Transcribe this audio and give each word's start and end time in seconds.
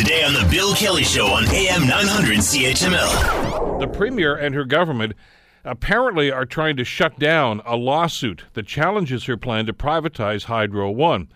Today 0.00 0.24
on 0.24 0.32
The 0.32 0.48
Bill 0.50 0.74
Kelly 0.74 1.04
Show 1.04 1.26
on 1.26 1.44
AM 1.50 1.86
900 1.86 2.38
CHML. 2.38 3.80
The 3.80 3.86
Premier 3.86 4.34
and 4.34 4.54
her 4.54 4.64
government 4.64 5.12
apparently 5.62 6.32
are 6.32 6.46
trying 6.46 6.78
to 6.78 6.84
shut 6.84 7.18
down 7.18 7.60
a 7.66 7.76
lawsuit 7.76 8.44
that 8.54 8.66
challenges 8.66 9.26
her 9.26 9.36
plan 9.36 9.66
to 9.66 9.74
privatize 9.74 10.44
Hydro 10.44 10.90
One. 10.92 11.28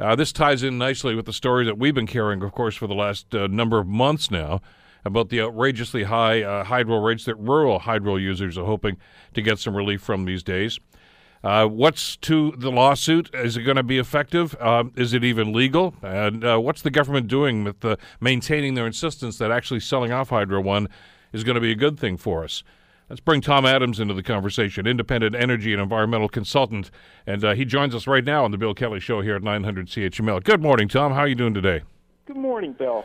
Uh, 0.00 0.16
this 0.16 0.32
ties 0.32 0.64
in 0.64 0.78
nicely 0.78 1.14
with 1.14 1.26
the 1.26 1.32
story 1.32 1.64
that 1.64 1.78
we've 1.78 1.94
been 1.94 2.08
carrying, 2.08 2.42
of 2.42 2.50
course, 2.50 2.74
for 2.74 2.88
the 2.88 2.94
last 2.94 3.32
uh, 3.36 3.46
number 3.46 3.78
of 3.78 3.86
months 3.86 4.32
now 4.32 4.60
about 5.04 5.28
the 5.28 5.40
outrageously 5.40 6.02
high 6.02 6.42
uh, 6.42 6.64
hydro 6.64 7.00
rates 7.00 7.26
that 7.26 7.36
rural 7.36 7.78
hydro 7.78 8.16
users 8.16 8.58
are 8.58 8.66
hoping 8.66 8.96
to 9.34 9.40
get 9.40 9.60
some 9.60 9.76
relief 9.76 10.02
from 10.02 10.24
these 10.24 10.42
days. 10.42 10.80
Uh, 11.44 11.66
what's 11.66 12.16
to 12.18 12.52
the 12.56 12.70
lawsuit? 12.70 13.28
Is 13.34 13.56
it 13.56 13.62
going 13.62 13.76
to 13.76 13.82
be 13.82 13.98
effective? 13.98 14.54
Uh, 14.60 14.84
is 14.96 15.12
it 15.12 15.24
even 15.24 15.52
legal? 15.52 15.94
And 16.02 16.44
uh, 16.44 16.58
what's 16.58 16.82
the 16.82 16.90
government 16.90 17.26
doing 17.26 17.64
with 17.64 17.80
the, 17.80 17.98
maintaining 18.20 18.74
their 18.74 18.86
insistence 18.86 19.38
that 19.38 19.50
actually 19.50 19.80
selling 19.80 20.12
off 20.12 20.30
Hydro 20.30 20.60
One 20.60 20.88
is 21.32 21.42
going 21.42 21.56
to 21.56 21.60
be 21.60 21.72
a 21.72 21.76
good 21.76 21.98
thing 21.98 22.16
for 22.16 22.44
us? 22.44 22.62
Let's 23.08 23.20
bring 23.20 23.40
Tom 23.40 23.66
Adams 23.66 23.98
into 24.00 24.14
the 24.14 24.22
conversation, 24.22 24.86
independent 24.86 25.34
energy 25.34 25.72
and 25.72 25.82
environmental 25.82 26.28
consultant, 26.28 26.90
and 27.26 27.44
uh, 27.44 27.54
he 27.54 27.64
joins 27.64 27.94
us 27.94 28.06
right 28.06 28.24
now 28.24 28.44
on 28.44 28.52
the 28.52 28.56
Bill 28.56 28.72
Kelly 28.72 29.00
Show 29.00 29.20
here 29.20 29.36
at 29.36 29.42
900 29.42 29.88
CHML. 29.88 30.42
Good 30.44 30.62
morning, 30.62 30.88
Tom. 30.88 31.12
How 31.12 31.20
are 31.20 31.28
you 31.28 31.34
doing 31.34 31.52
today? 31.52 31.82
Good 32.24 32.36
morning, 32.36 32.72
Bill. 32.72 33.04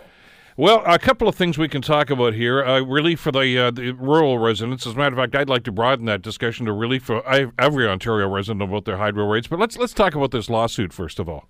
Well, 0.59 0.81
a 0.87 0.97
couple 0.97 1.27
of 1.27 1.35
things 1.35 1.59
we 1.59 1.69
can 1.69 1.83
talk 1.83 2.09
about 2.09 2.33
here. 2.33 2.65
Uh, 2.65 2.81
relief 2.81 3.19
for 3.19 3.31
the, 3.31 3.59
uh, 3.59 3.69
the, 3.69 3.91
rural 3.91 4.39
residents. 4.39 4.87
As 4.87 4.95
a 4.95 4.97
matter 4.97 5.13
of 5.13 5.19
fact, 5.19 5.35
I'd 5.35 5.49
like 5.49 5.63
to 5.65 5.71
broaden 5.71 6.05
that 6.05 6.23
discussion 6.23 6.65
to 6.65 6.73
relief 6.73 7.03
for 7.03 7.23
every 7.59 7.87
Ontario 7.87 8.27
resident 8.27 8.63
about 8.63 8.85
their 8.85 8.97
hydro 8.97 9.29
rates. 9.29 9.45
But 9.45 9.59
let's 9.59 9.77
let's 9.77 9.93
talk 9.93 10.15
about 10.15 10.31
this 10.31 10.49
lawsuit 10.49 10.91
first 10.91 11.19
of 11.19 11.29
all. 11.29 11.47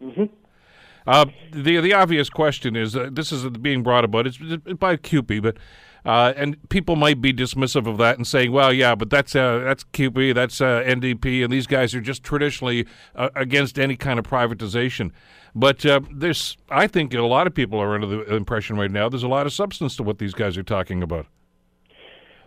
Mm-hmm. 0.00 0.26
Uh, 1.04 1.26
the 1.50 1.80
the 1.80 1.92
obvious 1.92 2.30
question 2.30 2.76
is 2.76 2.94
uh, 2.94 3.10
this 3.10 3.32
is 3.32 3.44
being 3.48 3.82
brought 3.82 4.04
about 4.04 4.28
it's 4.28 4.38
by 4.78 4.96
CUPE, 4.96 5.42
but 5.42 5.56
uh, 6.04 6.32
and 6.36 6.56
people 6.68 6.96
might 6.96 7.20
be 7.20 7.32
dismissive 7.32 7.86
of 7.86 7.98
that 7.98 8.16
and 8.16 8.26
saying, 8.26 8.52
well, 8.52 8.72
yeah, 8.72 8.94
but 8.94 9.10
that's 9.10 9.34
uh, 9.34 9.58
that's 9.58 9.84
CUPE, 9.84 10.34
that's 10.34 10.58
NDP, 10.58 11.44
and 11.44 11.52
these 11.52 11.66
guys 11.66 11.94
are 11.94 12.00
just 12.00 12.22
traditionally 12.22 12.86
against 13.14 13.78
any 13.78 13.96
kind 13.96 14.18
of 14.18 14.24
privatization. 14.26 15.10
But 15.54 15.86
uh, 15.86 16.00
there's, 16.12 16.56
I 16.68 16.86
think, 16.88 17.14
a 17.14 17.22
lot 17.22 17.46
of 17.46 17.54
people 17.54 17.80
are 17.80 17.94
under 17.94 18.06
the 18.06 18.34
impression 18.34 18.76
right 18.76 18.90
now 18.90 19.08
there's 19.08 19.22
a 19.22 19.28
lot 19.28 19.46
of 19.46 19.52
substance 19.52 19.96
to 19.96 20.02
what 20.02 20.18
these 20.18 20.34
guys 20.34 20.58
are 20.58 20.62
talking 20.62 21.02
about. 21.02 21.26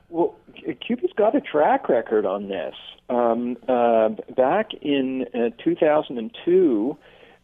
Well, 0.10 0.36
CUPE's 0.56 1.14
got 1.16 1.36
a 1.36 1.42
track 1.42 1.90
record 1.90 2.26
on 2.26 2.50
this. 2.50 2.76
Um, 3.10 3.56
uh, 3.70 4.10
back 4.36 4.74
in 4.82 5.26
uh, 5.34 5.50
2002, 5.64 6.98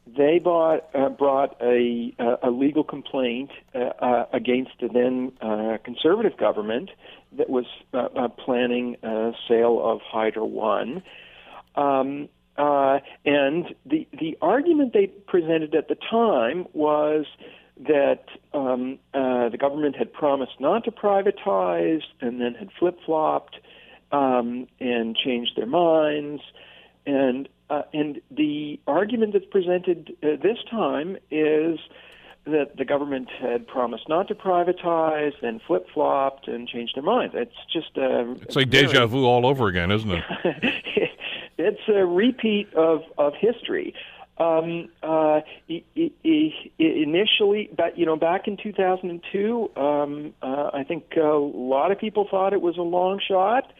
they 0.05 0.39
bought, 0.39 0.89
uh, 0.93 1.09
brought 1.09 1.55
a, 1.61 2.13
a 2.43 2.49
legal 2.49 2.83
complaint 2.83 3.51
uh, 3.73 3.79
uh, 3.79 4.25
against 4.33 4.71
the 4.81 4.89
then 4.89 5.31
uh, 5.41 5.77
conservative 5.83 6.37
government 6.37 6.89
that 7.37 7.49
was 7.49 7.65
planning 8.45 8.97
a 9.01 9.31
sale 9.47 9.79
of 9.83 10.01
Hydro 10.01 10.45
One. 10.45 11.03
Um, 11.75 12.29
uh, 12.57 12.99
and 13.25 13.73
the 13.85 14.07
the 14.19 14.37
argument 14.41 14.93
they 14.93 15.07
presented 15.07 15.73
at 15.73 15.87
the 15.87 15.95
time 15.95 16.67
was 16.73 17.25
that 17.87 18.25
um, 18.53 18.99
uh, 19.13 19.49
the 19.49 19.57
government 19.57 19.95
had 19.95 20.13
promised 20.13 20.59
not 20.59 20.83
to 20.83 20.91
privatize 20.91 22.03
and 22.21 22.39
then 22.39 22.53
had 22.53 22.69
flip 22.77 22.99
flopped 23.05 23.55
um, 24.11 24.67
and 24.79 25.15
changed 25.15 25.53
their 25.55 25.65
minds. 25.65 26.43
And 27.05 27.49
uh, 27.69 27.83
and 27.93 28.21
the 28.31 28.79
argument 28.87 29.33
that's 29.33 29.45
presented 29.45 30.15
uh, 30.21 30.27
this 30.41 30.57
time 30.69 31.17
is 31.31 31.79
that 32.45 32.75
the 32.77 32.83
government 32.83 33.29
had 33.39 33.65
promised 33.67 34.09
not 34.09 34.27
to 34.27 34.35
privatize, 34.35 35.31
then 35.41 35.61
flip 35.65 35.87
flopped 35.93 36.47
and 36.47 36.67
changed 36.67 36.95
their 36.95 37.03
mind. 37.03 37.31
It's 37.33 37.55
just 37.71 37.95
a, 37.97 38.35
it's 38.41 38.55
like 38.55 38.67
very, 38.67 38.87
deja 38.87 39.07
vu 39.07 39.25
all 39.25 39.45
over 39.45 39.67
again, 39.67 39.91
isn't 39.91 40.11
it? 40.11 40.23
it's 41.57 41.81
a 41.87 42.05
repeat 42.05 42.73
of 42.73 43.03
of 43.17 43.33
history. 43.39 43.93
Um, 44.39 44.89
uh, 45.03 45.41
initially, 46.79 47.69
but 47.77 47.97
you 47.97 48.05
know, 48.05 48.15
back 48.15 48.47
in 48.47 48.57
2002, 48.57 49.71
um, 49.75 50.33
uh, 50.41 50.71
I 50.73 50.83
think 50.83 51.15
a 51.15 51.37
lot 51.37 51.91
of 51.91 51.99
people 51.99 52.27
thought 52.29 52.51
it 52.51 52.61
was 52.61 52.77
a 52.77 52.81
long 52.81 53.19
shot, 53.25 53.71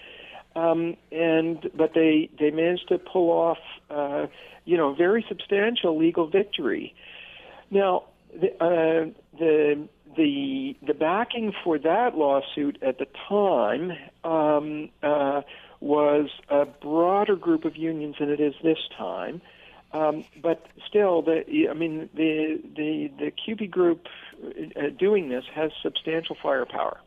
um, 0.56 0.96
and 1.12 1.70
but 1.76 1.94
they 1.94 2.30
they 2.40 2.52
managed 2.52 2.88
to 2.90 2.98
pull 2.98 3.30
off, 3.30 3.58
uh, 3.90 4.28
you 4.66 4.78
know, 4.78 4.94
very 4.94 5.26
substantial 5.28 5.98
legal 5.98 6.28
victory. 6.28 6.96
Now, 7.72 8.06
the, 8.40 8.52
uh, 8.64 9.10
the 9.38 9.88
the 10.16 10.76
the 10.86 10.94
backing 10.94 11.54
for 11.64 11.80
that 11.80 12.16
lawsuit 12.16 12.78
at 12.82 13.00
the 13.00 13.08
time 13.28 13.92
um, 14.24 14.90
uh, 15.02 15.42
was 15.80 16.30
a 16.50 16.66
broader 16.66 17.36
group 17.36 17.66
of 17.66 17.76
unions 17.76 18.16
than 18.20 18.30
it 18.30 18.40
is 18.40 18.54
this 18.64 18.78
time. 18.98 19.42
Um, 19.92 20.26
but 20.42 20.66
still, 20.88 21.22
the 21.22 21.44
I 21.70 21.74
mean 21.74 22.10
the 22.14 22.60
the 22.76 23.12
the 23.20 23.32
CUPE 23.32 23.70
group 23.70 24.08
uh, 24.76 24.90
doing 24.98 25.30
this 25.30 25.46
has 25.54 25.72
substantial 25.82 26.36
firepower. 26.42 27.00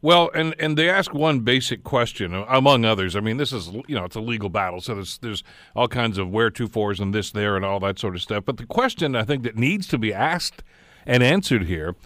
Well, 0.00 0.30
and 0.34 0.54
and 0.58 0.76
they 0.76 0.88
ask 0.88 1.12
one 1.12 1.40
basic 1.40 1.82
question 1.82 2.32
among 2.32 2.84
others. 2.84 3.16
I 3.16 3.20
mean, 3.20 3.36
this 3.36 3.52
is 3.52 3.68
you 3.86 3.94
know 3.94 4.04
it's 4.04 4.16
a 4.16 4.20
legal 4.20 4.48
battle, 4.48 4.80
so 4.80 4.94
there's 4.94 5.18
there's 5.18 5.42
all 5.74 5.88
kinds 5.88 6.18
of 6.18 6.30
where 6.30 6.50
to 6.50 6.68
fors 6.68 7.00
and 7.00 7.14
this 7.14 7.30
there 7.32 7.56
and 7.56 7.64
all 7.64 7.80
that 7.80 7.98
sort 7.98 8.14
of 8.14 8.22
stuff. 8.22 8.44
But 8.44 8.58
the 8.58 8.66
question 8.66 9.16
I 9.16 9.24
think 9.24 9.42
that 9.42 9.56
needs 9.56 9.86
to 9.88 9.98
be 9.98 10.12
asked 10.12 10.62
and 11.06 11.22
answered 11.22 11.64
here 11.64 11.96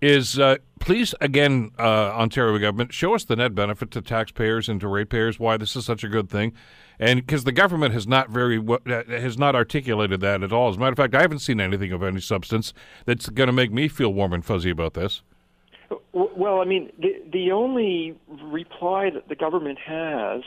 is 0.00 0.38
uh, 0.38 0.56
please 0.80 1.14
again, 1.20 1.70
uh, 1.78 2.12
Ontario 2.12 2.58
government, 2.58 2.92
show 2.92 3.14
us 3.14 3.24
the 3.24 3.36
net 3.36 3.54
benefit 3.54 3.90
to 3.92 4.02
taxpayers 4.02 4.68
and 4.68 4.80
to 4.80 4.88
ratepayers 4.88 5.38
why 5.38 5.56
this 5.56 5.76
is 5.76 5.84
such 5.84 6.04
a 6.04 6.08
good 6.08 6.30
thing, 6.30 6.52
and 6.98 7.20
because 7.20 7.44
the 7.44 7.52
government 7.52 7.92
has 7.92 8.06
not 8.06 8.30
very 8.30 8.58
uh, 8.58 9.02
has 9.08 9.38
not 9.38 9.54
articulated 9.54 10.20
that 10.20 10.42
at 10.42 10.52
all. 10.52 10.70
As 10.70 10.76
a 10.76 10.78
matter 10.78 10.92
of 10.92 10.96
fact, 10.96 11.14
I 11.14 11.20
haven't 11.20 11.40
seen 11.40 11.60
anything 11.60 11.92
of 11.92 12.02
any 12.02 12.20
substance 12.20 12.72
that's 13.04 13.28
going 13.28 13.48
to 13.48 13.52
make 13.52 13.72
me 13.72 13.88
feel 13.88 14.12
warm 14.12 14.32
and 14.32 14.44
fuzzy 14.44 14.70
about 14.70 14.94
this. 14.94 15.22
Well, 16.14 16.60
I 16.60 16.64
mean, 16.64 16.92
the 16.96 17.20
the 17.32 17.50
only 17.50 18.16
reply 18.28 19.10
that 19.10 19.28
the 19.28 19.34
government 19.34 19.80
has 19.84 20.42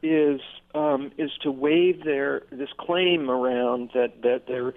is 0.00 0.40
um, 0.76 1.10
is 1.18 1.30
to 1.42 1.50
wave 1.50 2.04
their 2.04 2.42
this 2.52 2.68
claim 2.78 3.28
around 3.28 3.90
that 3.94 4.22
that 4.22 4.42
they're 4.46 4.74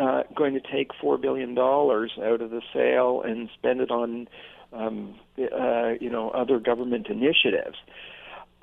uh, 0.00 0.24
going 0.34 0.54
to 0.54 0.60
take 0.60 0.90
four 1.00 1.16
billion 1.16 1.54
dollars 1.54 2.12
out 2.20 2.40
of 2.40 2.50
the 2.50 2.60
sale 2.72 3.22
and 3.24 3.48
spend 3.54 3.80
it 3.80 3.92
on, 3.92 4.26
um, 4.72 5.14
uh, 5.38 5.90
you 6.00 6.10
know, 6.10 6.30
other 6.30 6.58
government 6.58 7.06
initiatives. 7.08 7.76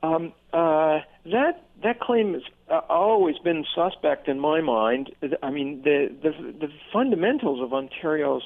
Um, 0.03 0.33
uh, 0.51 0.99
that 1.25 1.63
that 1.81 2.01
claim 2.01 2.33
has 2.33 2.43
uh, 2.69 2.81
always 2.89 3.37
been 3.37 3.63
suspect 3.73 4.27
in 4.27 4.37
my 4.37 4.59
mind. 4.59 5.11
I 5.41 5.49
mean, 5.49 5.81
the 5.83 6.13
the, 6.21 6.31
the 6.59 6.67
fundamentals 6.91 7.61
of 7.61 7.71
Ontario's 7.71 8.43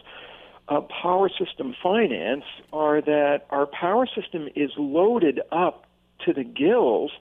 uh, 0.68 0.82
power 0.82 1.30
system 1.30 1.76
finance 1.82 2.44
are 2.74 3.02
that 3.02 3.46
our 3.50 3.66
power 3.68 4.08
system 4.08 4.50
is 4.56 4.72
loaded 4.78 5.42
up 5.52 5.86
to 6.26 6.34
the 6.34 6.44
gills 6.44 7.12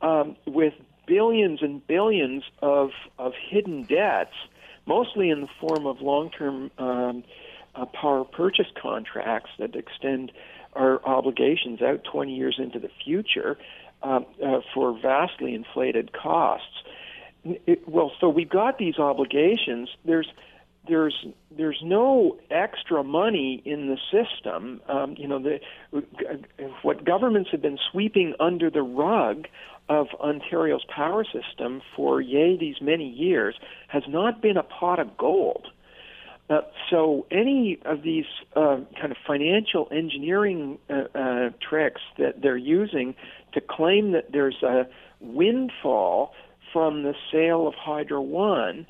um, 0.00 0.36
with 0.46 0.74
billions 1.06 1.60
and 1.62 1.86
billions 1.86 2.44
of 2.62 2.90
of 3.18 3.32
hidden 3.50 3.82
debts 3.82 4.34
mostly 4.86 5.30
in 5.30 5.40
the 5.40 5.48
form 5.60 5.86
of 5.86 6.00
long-term 6.00 6.70
um, 6.78 7.24
uh, 7.74 7.84
power 7.86 8.24
purchase 8.24 8.66
contracts 8.80 9.50
that 9.58 9.74
extend 9.74 10.30
our 10.74 11.04
obligations 11.06 11.80
out 11.82 12.04
20 12.04 12.34
years 12.34 12.56
into 12.58 12.78
the 12.78 12.90
future 13.04 13.56
um, 14.02 14.26
uh, 14.44 14.60
for 14.72 14.98
vastly 15.00 15.54
inflated 15.54 16.12
costs. 16.12 16.82
It, 17.44 17.88
well, 17.88 18.12
so 18.20 18.28
we've 18.28 18.48
got 18.48 18.78
these 18.78 18.98
obligations. 18.98 19.88
There's 20.04 20.28
there's 20.88 21.26
there's 21.56 21.80
no 21.82 22.38
extra 22.50 23.02
money 23.02 23.62
in 23.64 23.88
the 23.88 23.98
system. 24.10 24.80
Um, 24.88 25.14
you 25.18 25.28
know, 25.28 25.38
the, 25.38 25.60
what 26.82 27.04
governments 27.04 27.50
have 27.52 27.62
been 27.62 27.78
sweeping 27.90 28.34
under 28.40 28.70
the 28.70 28.82
rug 28.82 29.46
of 29.88 30.08
Ontario's 30.18 30.84
power 30.94 31.24
system 31.24 31.82
for 31.94 32.20
yay 32.20 32.56
these 32.56 32.76
many 32.80 33.08
years 33.08 33.54
has 33.88 34.02
not 34.08 34.40
been 34.40 34.56
a 34.56 34.62
pot 34.62 34.98
of 34.98 35.16
gold. 35.16 35.68
Uh, 36.50 36.60
so 36.90 37.26
any 37.30 37.78
of 37.86 38.02
these 38.02 38.26
uh, 38.54 38.76
kind 39.00 39.10
of 39.10 39.16
financial 39.26 39.88
engineering 39.90 40.78
uh, 40.90 41.18
uh, 41.18 41.50
tricks 41.66 42.02
that 42.18 42.42
they're 42.42 42.56
using 42.56 43.14
to 43.52 43.60
claim 43.62 44.12
that 44.12 44.32
there's 44.32 44.62
a 44.62 44.86
windfall 45.20 46.34
from 46.72 47.02
the 47.02 47.14
sale 47.32 47.66
of 47.66 47.74
Hydro 47.74 48.20
One 48.20 48.86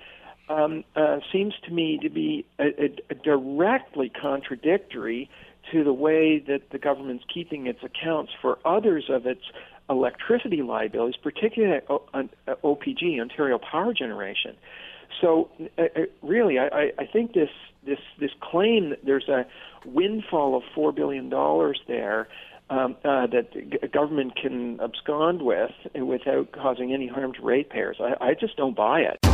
um, 0.49 0.85
uh, 0.95 1.19
seems 1.33 1.55
to 1.65 1.73
me 1.73 1.99
to 2.03 2.11
be 2.11 2.45
a, 2.59 2.65
a, 2.65 2.97
a 3.11 3.15
directly 3.15 4.11
contradictory 4.11 5.31
to 5.73 5.83
the 5.83 5.93
way 5.93 6.39
that 6.39 6.71
the 6.71 6.79
government's 6.79 7.25
keeping 7.33 7.67
its 7.67 7.81
accounts 7.83 8.33
for 8.41 8.59
others 8.65 9.05
of 9.09 9.27
its 9.27 9.43
electricity 9.89 10.63
liabilities, 10.63 11.19
particularly 11.23 11.81
OPG, 11.89 13.21
Ontario 13.21 13.59
Power 13.59 13.93
Generation. 13.95 14.57
So, 15.21 15.51
uh, 15.79 15.83
uh, 15.83 16.01
really, 16.23 16.59
I, 16.59 16.93
I 16.99 17.07
think 17.07 17.35
this 17.35 17.51
this 17.87 17.99
this 18.19 18.31
claim 18.41 18.91
that 18.91 19.05
there's 19.05 19.29
a 19.29 19.47
windfall 19.85 20.57
of 20.57 20.63
four 20.75 20.93
billion 20.93 21.29
dollars 21.29 21.81
there 21.87 22.29
um, 22.71 22.97
uh, 23.05 23.27
that 23.27 23.51
the 23.53 23.89
government 23.89 24.35
can 24.37 24.81
abscond 24.81 25.43
with 25.43 25.71
without 25.95 26.53
causing 26.53 26.93
any 26.93 27.07
harm 27.07 27.33
to 27.35 27.43
ratepayers. 27.43 27.99
I, 28.01 28.29
I 28.29 28.35
just 28.35 28.57
don't 28.57 28.75
buy 28.75 29.01
it. 29.01 29.34